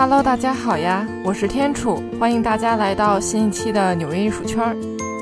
[0.00, 4.74] Hello，大家好呀，我是天楚，欢迎大家来到新一期的纽约艺术圈。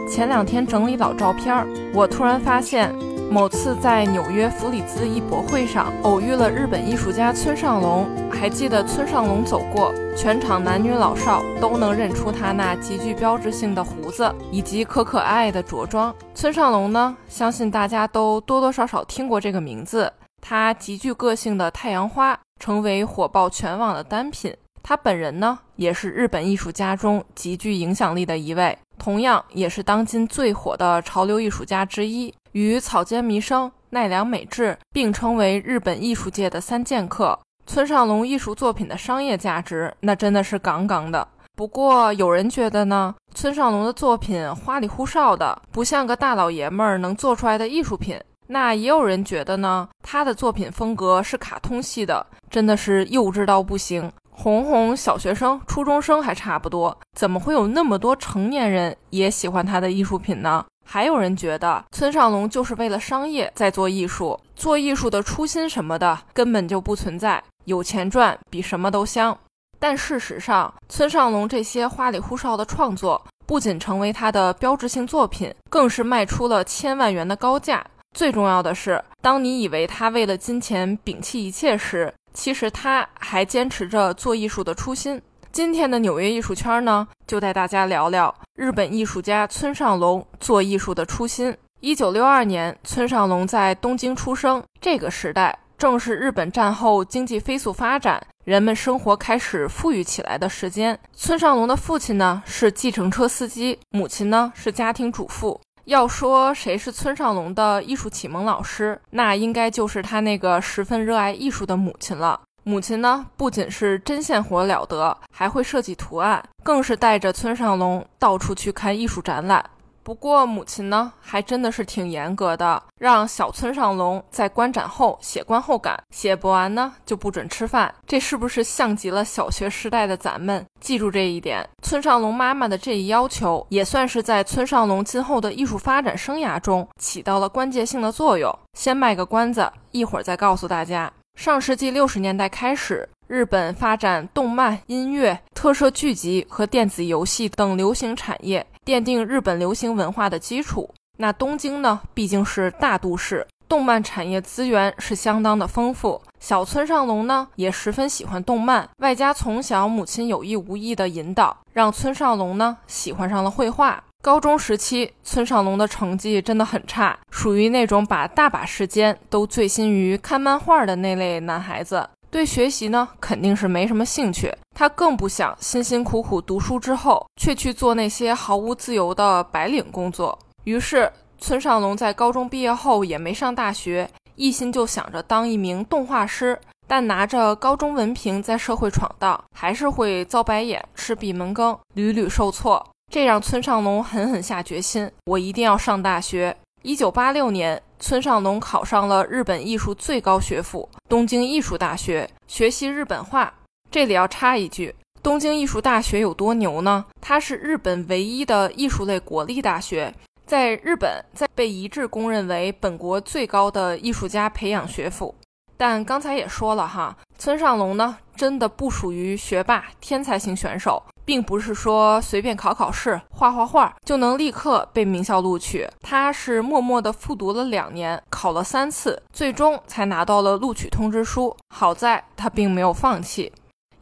[0.09, 2.95] 前两天整理老照片，我突然发现，
[3.29, 8.07] 某次在纽约弗里兹艺博会上偶遇了日本艺术家村上隆。
[8.31, 16.15] 还记得村上隆走过，全场男女老少都能认出他那极具标志性的胡子以及可可爱爱的着装。
[16.37, 20.13] 村上隆呢，相信大家都多多少少听过这个名字。
[20.41, 24.55] 他极具个性的太阳花成为火爆全网的单品。
[24.89, 37.39] 他本人呢，也是日本艺术家中极具影响力的一位，同样也是当今最火的潮流艺术家之一，与草间弥生、奈良美智并称为日本艺术界的三剑客。
[37.67, 41.29] 村上隆艺术作品的商业价值，那真的是杠杠的。
[41.55, 48.19] 不过有人觉得呢，村上隆的作品花里胡哨的，不像个大老爷们儿能做出来的艺术品。
[48.47, 56.97] 那也有人觉得呢，他的作品风格是卡通系的，真的是幼稚到不行，哄哄小学生、初中生还差不多。
[57.17, 60.65] 怎么会有那么多成年人也喜欢他的艺术品呢？
[60.87, 67.43] 还有人觉得村上隆就是为了商业在做艺术，做艺术的初心什么的根本就不存在。
[67.65, 69.37] 有钱赚比什么都香，
[69.81, 77.85] 但事实上，村上隆这些花里胡哨的创作不仅成为他的标志性作品，更是卖出了千万元的高价。
[78.17, 85.21] 最重要的是，当你以为他为了金钱摒弃一切时，其实他还坚持着做艺术的初心。
[85.51, 91.55] 今天的纽约艺术圈呢，就带大家聊聊日本艺术家村上隆做艺术的初心。
[91.81, 95.59] 一九六二年，村上隆在东京出生，这个时代。
[95.77, 100.97] 正是日本战后经济飞速发展，人们生活开始富裕起来的时间。
[101.13, 105.61] 村上隆的父亲呢是计程车司机，母亲呢是家庭主妇。
[105.89, 112.39] 要说谁是村上隆的艺术启蒙老师，那应该就是他那个十分热爱艺术的母亲了。
[112.65, 119.65] 母亲呢不仅是针线活了得，还会设计图案，更是带着村上隆到处去看艺术展览。
[120.09, 127.95] 不过母亲呢，还真的是挺严格的，让小村上隆在观展后写观后感，写不完呢就不准吃饭。
[128.07, 130.65] 这是不是像极了小学时代的咱们？
[130.81, 138.51] 记住这一点，村上隆妈妈的这一要求，也算是在村上隆今后的艺术发展生涯中起到了关键性的作用。
[138.73, 141.13] 先卖个关子，一会儿再告诉大家。
[141.35, 143.07] 上世纪六十年代开始。
[143.29, 150.89] 日本发展动漫、音乐、特摄剧集和电子游戏等流行产业，奠定日本流行文化的基础。
[151.19, 156.23] 那东京呢，毕竟是大都市，动漫产业资源是相当的丰富。
[156.41, 164.03] 小村上隆呢，也十分喜欢动漫，外加从小母亲有意无意的引导，让村上隆呢喜欢上了绘画。
[164.23, 172.09] 高中时期，村上隆的成绩真的很差，属于那种把大把时间都醉心于看漫画的那类男孩子。
[172.31, 174.55] 对学习呢，肯定是没什么兴趣。
[174.75, 180.39] 他更不想辛辛苦苦读书之后，却去做那些毫无自由的白领工作。
[180.65, 186.59] 于是，村上隆在高中毕业后也没上大学，一心就想着当一名动画师。
[186.91, 192.83] 但拿着高中文凭在社会闯荡，还是会遭白眼、吃闭门羹，屡屡受挫。
[193.13, 196.57] 这让村上隆狠狠下决心：我一定要上大学。
[196.83, 197.83] 一九八六年。
[198.01, 203.53] 村上隆考上了日本艺术最高学府东京艺术大学，学习日本画。
[203.91, 207.05] 这里要插一句，东京艺术大学有多牛呢？
[207.21, 210.15] 它是日本唯一的艺术类国立大学，
[210.47, 215.35] 在日本在被一致公认为本国最高的艺术家培养学府。
[215.77, 221.03] 但刚才也说了哈，村上隆呢，真的不属于学霸天才型选手。
[221.29, 231.55] 并不是说随便考考试、画画画就能立刻被名校录取，他是默默的复读了两年，考了三次，最终才拿到了录取通知书。
[231.69, 233.53] 好在他并没有放弃。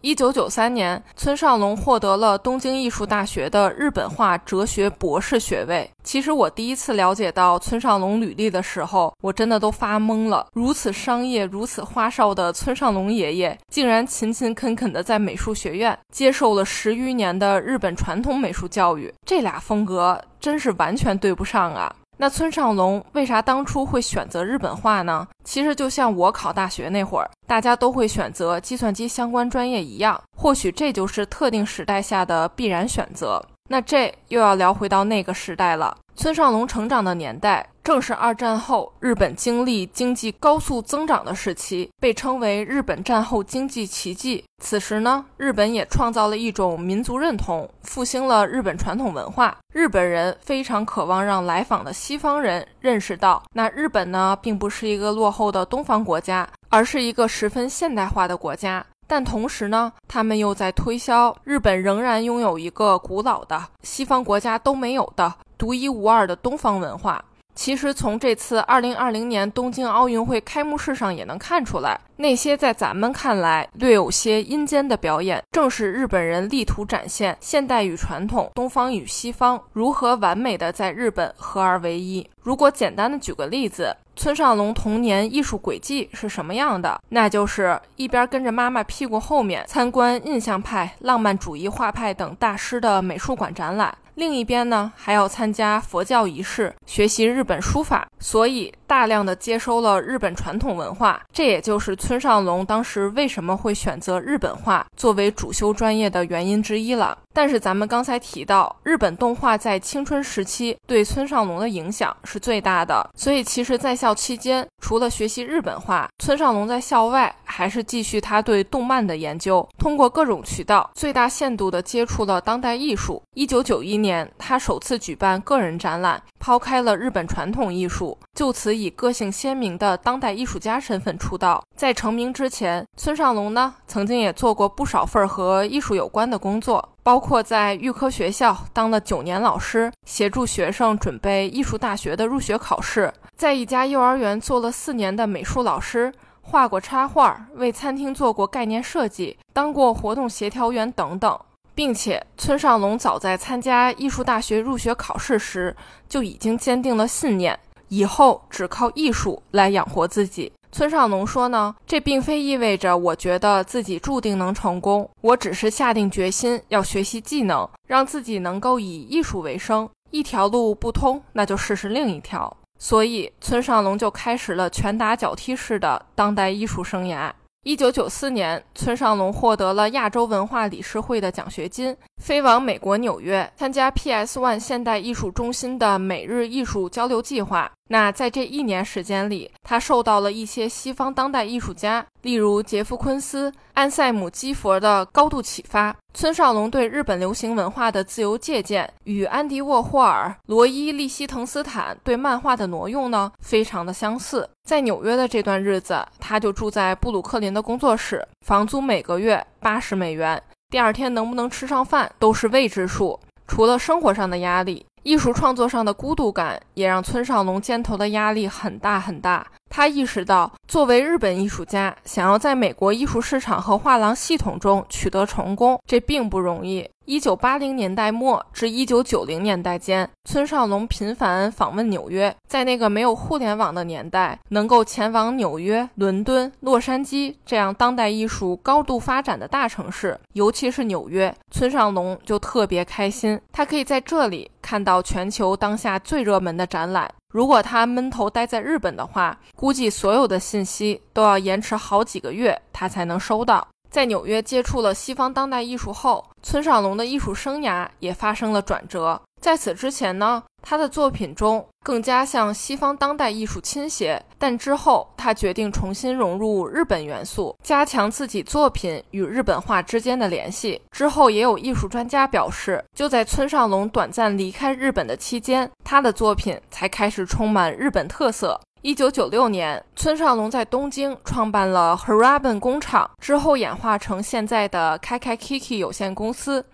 [0.07, 5.91] 一九九三年，村上隆获得了东京艺术大学的日本画哲学博士学位。
[6.05, 10.47] 其实我第一次了解到村上隆履历的时候，我真的都发懵了。
[10.53, 21.93] 如此商业、如此花哨的村上隆爷爷，竟然勤勤恳恳地在美术学院接受了十余年的日本传统美术教育，这俩风格真是完全对不上啊！
[22.19, 25.27] 那村上隆为啥当初会选择日本画呢？
[25.45, 33.45] 其实就像我考大学那会儿，大家都会选择计算机相关专业一样，或许这就是特定时代下的必然选择。
[33.69, 35.97] 那这又要聊回到那个时代了。
[36.15, 44.43] 村上隆成长的年代正是二战后日本经历经济高速增长的时期，被称为日本战后经济奇迹。
[44.63, 49.55] 此时呢，日本也创造了一种民族认同，复兴了日本传统文化。
[49.75, 58.85] 日本人非常渴望让来访的西方人认识到，那日本呢，并不是一个落后的东方国家，而是一个十分现代化的国家。
[59.07, 67.25] 但同时呢，他们又在推销日本仍然拥有一个古老的、西方国家都没有的、独一无二的东方文化。
[67.55, 82.27] 其实从这次二零二零年东京奥运会开幕式上也能看出来，那些在咱们看来略有些阴间的表演，正是日本人力图展现现代与传统、东方与西方如何完美的在日本合而为一。
[82.41, 86.99] 如果简单的举个例子，村上隆童年艺术轨迹是什么样的？
[87.11, 93.95] 那就是一边跟着妈妈屁股后面参观印象派、浪漫主义画派等大师的美术馆展览。
[94.15, 101.21] 另一边呢，还要参加佛教仪式，学习日本书法，所以大量的接收了日本传统文化。
[101.31, 107.19] 这也就是村上隆当时为什么会选择日本画作为主修专业的原因之一了。
[107.35, 123.23] 但是咱们刚才提到，日本动画在青春时期对村上隆的影响是最大的，所以其实在校期间，除了学习日本画，村上隆在校外还是继续他对动漫的研究，通过各种渠道，最大限度地接触了当代艺术。
[123.35, 124.07] 一九九一年。
[124.07, 131.61] 年，他首次举办个人展览，抛开了日本传统艺术，就此以个性鲜明的当代艺术家身份出道。
[131.75, 146.13] 在成名之前，村上隆呢曾经也做过不少份和艺术有关的工作，包括在预科学校当了九年老师，协助学生准备艺术大学的入学考试；在一家幼儿园做了四年的美术老师，
[146.43, 151.37] 画过插画，为餐厅做过概念设计，当过活动协调员等等。
[151.75, 155.77] 并且，村上隆早在参加艺术大学入学考试时
[156.09, 157.59] 就已经坚定了信念，
[157.89, 160.51] 以后只靠艺术来养活自己。
[160.77, 169.89] 村上隆说呢，这并非意味着我觉得自己注定能成功，我只是下定决心要学习技能，让自己能够以艺术为生。
[170.11, 172.55] 一条路不通，那就试试另一条。
[172.79, 177.33] 所以，村上隆就开始了拳打脚踢式的当代艺术生涯。
[177.63, 187.73] 一九九四年，村上隆获得了亚洲文化理事会的奖学金，飞往美国纽约参加 PS One 现代艺术中心的每日艺术交流计划。
[187.89, 195.95] 那在这一年时间里，他受到了一些西方当代艺术家，例如杰夫·昆斯、安塞姆·基佛的高度启发。
[196.13, 204.49] 村上隆对日本流行文化的自由借鉴，与安迪·沃霍尔、罗伊·利希滕斯坦对漫画的挪用呢，非常的相似。
[204.67, 213.21] 在纽约的这段日子，他就住在布鲁克林的工作室，房租每个月八十美元，第二天能不能吃上饭都是未知数。
[213.47, 214.85] 除了生活上的压力。
[215.07, 219.47] 艺术创作上的孤独感也让村上隆肩头的压力很大很大。
[219.71, 226.85] 他意识到，作为日本艺术家，想要在美国艺术市场和画廊系统中取得成功，这并不容易。
[227.07, 232.35] 一九八零年代末至一九九零年代间，村上隆频繁访问纽约。
[232.49, 243.41] 在那个没有互联网的年代，能够前往纽约、伦敦、洛杉矶这样当代艺术高度发展的大城市，尤其是纽约，村上隆就特别开心。
[243.53, 247.09] 他可以在这里看到全球当下最热门的展览。
[247.33, 253.69] 如果他闷头待在日本的话，估计所有的信息都要延迟好几个月，他才能收到。
[253.97, 259.19] 在纽约接触了西方当代艺术后，村上隆的艺术生涯也发生了转折。
[259.41, 270.79] 在此之前呢，他的作品中更加向西方当代艺术倾斜，但之后他决定重新融入日本元素，加强自己作品与日本画之间的联系。
[270.91, 278.61] 之后也有艺术专家表示，就在村上隆短暂离开日本的期间，他的作品才开始充满日本特色。
[278.87, 286.65] 一九九六年，村上隆在东京创办了 Haraben 工厂，之后演化成现在的 Kai Kiki 有限公司。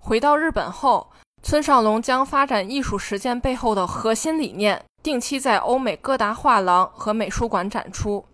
[0.00, 1.12] 回到日本后，
[1.44, 8.24] 村上隆将发展艺术实践背后的核心理念，定期在欧美各大画廊和美术馆展出。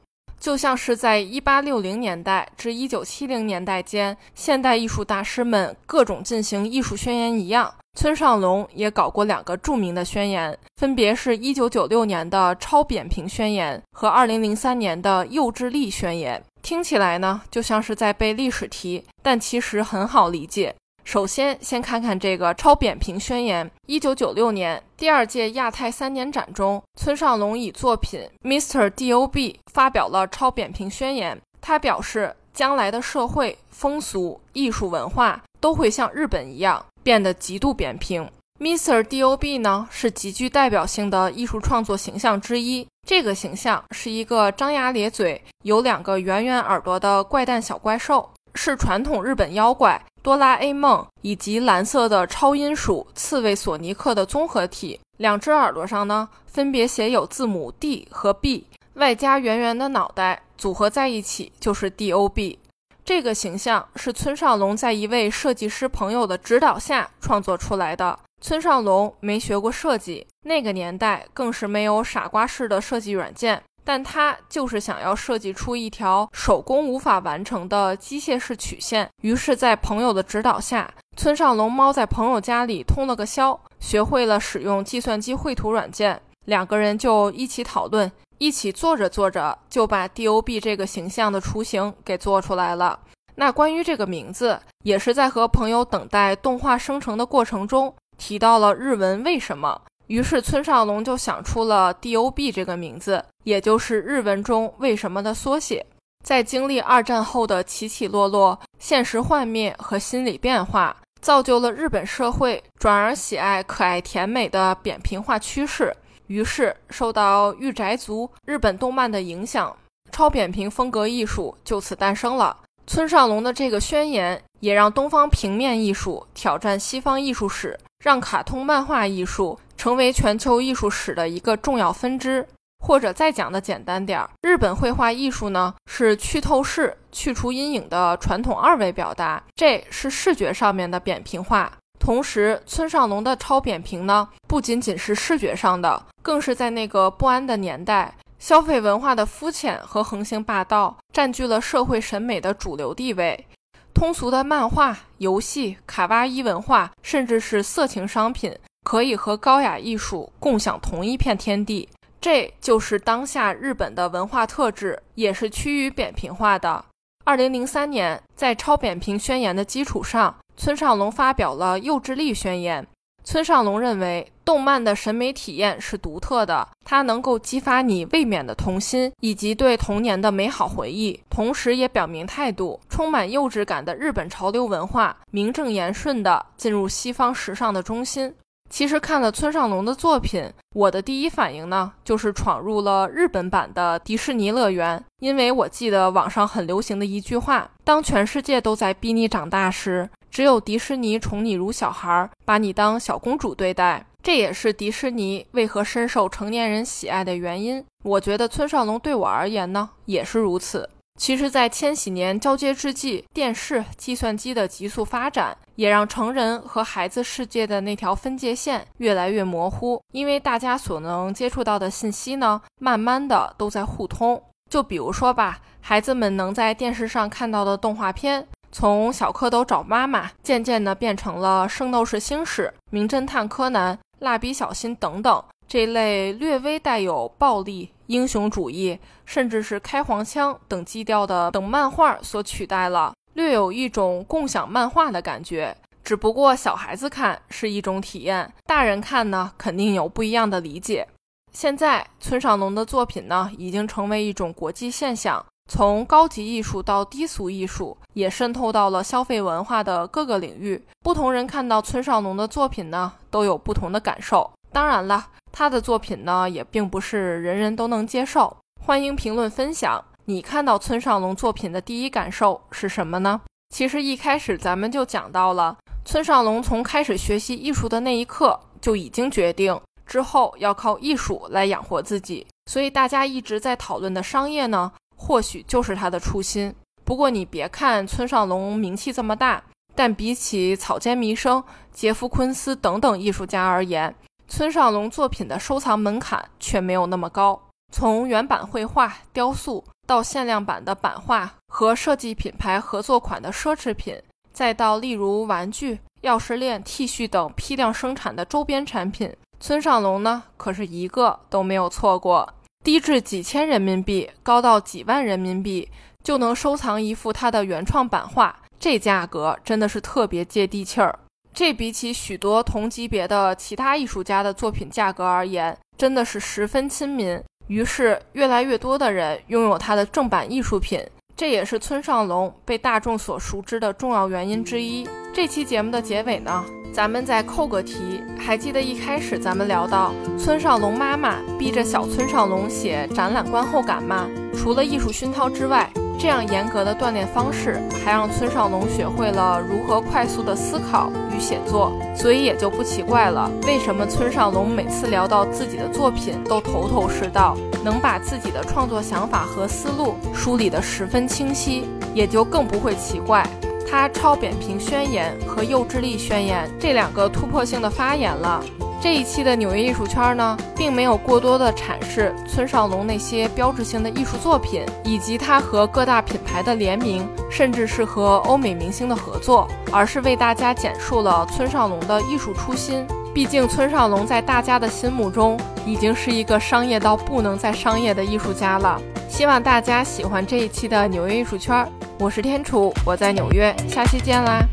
[0.40, 16.40] 就像是在一八六零年代至一九七零年代间，现代艺术大师们各种进行艺术宣言一样，村上隆也搞过两个著名的宣言，分别是一九九六年的超扁平宣言和二零零三年的幼稚力宣言。
[16.62, 20.74] 听起来呢，就像是在背历史题，但其实很好理解。
[21.04, 23.70] 首先，先看看这个超扁平宣言。
[23.86, 28.90] 一九九六年第二届亚太三年展中，村上隆以作品《Mr.
[28.90, 31.40] D.O.B.》发表了超扁平宣言。
[31.62, 38.28] 他表示，将来的社会风俗、艺术文化都会像日本一样变得极度扁平。
[38.58, 39.00] Mr.
[39.00, 39.58] D.O.B.
[39.58, 42.84] 呢，是极具代表性的艺术创作形象之一。
[43.06, 50.04] 这个形象是一个张牙咧嘴、有两个圆圆耳朵的怪诞小怪兽，是传统日本妖怪。
[50.20, 62.58] 哆啦 A 梦以及蓝色的超音鼠刺猬索尼克的综合体，两只耳朵上呢分别写有字母 D 和 B，外加圆圆的脑袋，组合在一起就是 D O B。
[63.06, 68.18] 这个形象是村上龙在一位设计师朋友的指导下创作出来的。
[68.40, 79.08] 村上龙没学过设计，那个年代更是没有傻瓜式的设计软件，但他就是想要设计出一条手工无法完成的机械式曲线。
[79.22, 86.20] 于是，在朋友的指导下，村上龙猫在朋友家里通了个宵，学会了使用计算机绘图软件。
[86.46, 92.98] 两个人就一起讨论，一起做着做着，就把 DOB 这个形象的雏形给做出来了。
[93.36, 97.94] 那关于这个名字，也是在和朋友等待动画生成的过程中。
[98.18, 105.84] 提到了日文为什么，于是村上龙就想出了 DOB 这个名字，也就是日文中“为什么”的缩写。
[106.24, 115.94] 在经历二战后的起起落落、现实幻灭和心理变化，造就了日本社会转而喜爱可爱甜美的扁平化趋势。
[116.26, 119.76] 于是，受到御宅族日本动漫的影响，
[120.10, 122.56] 超扁平风格艺术就此诞生了。
[122.86, 127.78] 村上龙的这个宣言，也让东方平面艺术挑战西方艺术史。
[128.04, 132.46] 让卡通漫画艺术成为全球艺术史的一个重要分支，
[132.78, 141.72] 或者再讲的简单点儿，日本绘画艺术呢是去透视、去除阴影的传统二维表达，这是视觉上面的扁平化。
[142.06, 153.44] 同时，村上龙的超扁平呢，不仅仅是视觉上的，更是在那个不安的年代，消费文化的肤浅和横行霸道占据了社会审美的主流地位。
[153.92, 161.88] 通俗的漫画、游戏、卡哇伊文化，甚至是色情商品，可以和高雅艺术共享同一片天地。
[162.20, 166.84] 这就是当下日本的文化特质，也是趋于扁平化的。
[167.24, 172.86] 二零零三年，在超扁平宣言的基础上，村上龙发表了幼稚力宣言。
[173.24, 182.78] 村上龙认为，动漫的审美体验是独特的，它能够激发你未免的童心以及对童年的美好回忆，同时也表明态度。
[182.88, 188.32] 充满幼稚感的日本潮流文化，名正言顺地进入西方时尚的中心。
[188.68, 195.02] 其实看了村上龙的作品，我的第一反应呢，就是闯入了日本版的迪士尼乐园。
[195.20, 200.08] 因为我记得网上很流行的一句话：当全世界都在逼你长大时。
[200.28, 207.82] 只有迪士尼宠你如小孩，把你当小公主对待，这也是迪士尼为何深受成年人喜爱的原因。
[208.04, 210.90] 我觉得村上龙对我而言呢，也是如此。
[211.16, 220.00] 其实，在千禧年交接之际，电视、计算机的急速发展，也让成人和孩子世界的那条分界线越来越模糊。
[220.12, 224.40] 因为大家所能接触到的信息呢，慢慢的都在互通。
[224.70, 228.46] 就比如说吧，孩子们能在电视上看到的动画片。
[228.72, 245.76] 从小蝌蚪找妈妈，渐渐的变成了《圣斗士星矢》《名侦探柯南》《蜡笔小新》等等这类略微带有暴力、英雄主义，甚至是开黄腔等基调的等漫画所取代了，略有一种共享漫画的感觉。
[246.04, 251.06] 只不过小孩子看是一种体验，大人看呢肯定有不一样的理解。
[251.52, 255.44] 现在村上龙的作品呢，已经成为一种国际现象。
[255.68, 260.80] 从高级艺术到低俗艺术，也渗透到了消费文化的各个领域。
[261.02, 264.48] 不同人看到村上龙的作品呢，都有不同的感受。
[264.72, 268.56] 当然了，他的作品呢，也并不是人人都能接受。
[268.84, 273.40] 欢迎评论分享，你看到村上龙作品的第一感受是什么呢？
[273.70, 282.46] 其实一开始咱们就讲到了，村上龙从开始学习艺术的那一刻，就已经决定之后要靠艺术来养活自己。
[282.70, 284.92] 所以大家一直在讨论的商业呢？
[285.16, 286.74] 或许就是他的初心。
[287.04, 289.62] 不过你别看村上龙名气这么大，
[289.94, 294.14] 但比起草间弥生、杰夫·昆斯等等艺术家而言，
[294.46, 297.60] 村上龙作品的收藏门槛却没有那么高。
[297.92, 304.20] 从原版绘画、雕塑到限量版的版画和设计品牌合作款的奢侈品，
[304.52, 312.52] 再到例如玩具、钥匙链、T 恤等批量生产的周边产品，村上龙呢可是一个都没有错过。
[312.86, 315.88] 低至几千人民币，高到几万人民币
[316.22, 321.18] 就能收藏一幅他的原创版画，这价格真的是特别接地气儿。
[321.52, 327.42] 这比起许多同级别的其他艺术家的作品价格而言，真的是十分亲民。
[327.66, 331.04] 于是，越来越多的人拥有他的正版艺术品，
[331.36, 335.04] 这也是村上龙被大众所熟知的重要原因之一。
[335.34, 336.64] 这期节目的结尾呢？
[336.92, 344.26] 咱们再扣个题，还记得一开始咱们聊到村上龙妈妈逼着小村上龙写展览观后感吗？
[344.56, 361.84] 除了艺术熏陶之外，这样严格的锻炼方式，还让村上龙学会了如何快速的思考与写作，所以也就不奇怪了，为什么村上龙每次聊到自己的作品都头头是道，能把自己的创作想法和思路梳理得十分清晰。
[362.14, 363.46] 也就更不会奇怪，
[363.88, 368.62] 他超扁平宣言和幼稚力宣言这两个突破性的发言了。
[369.00, 383.06] 这一期的纽约艺术圈呢，并没有过多的阐释村上隆那些标志性的艺术作品，以及他和各大品牌的联名，甚至是和欧美明星的合作，而是为大家简述了村上隆的艺术初心。
[383.34, 389.00] 毕竟村上隆在大家的心目中已经是一个商业到不能再商业的艺术家了。
[389.28, 391.86] 希望大家喜欢这一期的纽约艺术圈。
[392.18, 394.64] 我是天楚，我在纽约，下期见啦！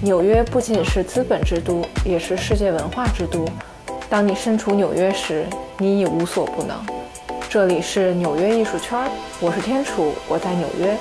[0.00, 3.44] 纽约不仅是资本之都，也是世界文化之都。
[4.08, 5.44] 当你身处纽约时，
[5.76, 6.78] 你已无所不能。
[7.50, 8.98] 这里是纽约艺术圈，
[9.40, 10.96] 我是天楚，我在纽约。